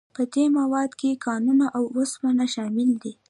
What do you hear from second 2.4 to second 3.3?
شامل دي.